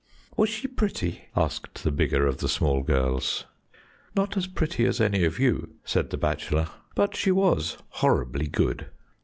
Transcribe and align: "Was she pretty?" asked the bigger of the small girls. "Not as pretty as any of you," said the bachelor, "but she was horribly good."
"Was 0.35 0.49
she 0.49 0.67
pretty?" 0.67 1.25
asked 1.35 1.83
the 1.83 1.91
bigger 1.91 2.25
of 2.25 2.39
the 2.39 2.49
small 2.49 2.81
girls. 2.81 3.45
"Not 4.15 4.35
as 4.35 4.47
pretty 4.47 4.83
as 4.87 4.99
any 4.99 5.23
of 5.25 5.37
you," 5.37 5.75
said 5.85 6.09
the 6.09 6.17
bachelor, 6.17 6.69
"but 6.95 7.15
she 7.15 7.29
was 7.31 7.77
horribly 7.91 8.47
good." 8.47 8.87